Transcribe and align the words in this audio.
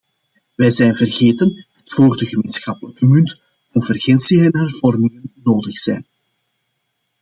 We 0.55 0.71
zijn 0.71 0.95
vergeten 0.95 1.55
dat 1.83 1.95
voor 1.95 2.17
de 2.17 2.25
gemeenschappelijke 2.25 3.05
munt 3.05 3.39
convergentie 3.71 4.39
en 4.39 4.57
hervormingen 4.59 5.31
nodig 5.43 5.77
zijn. 5.77 6.07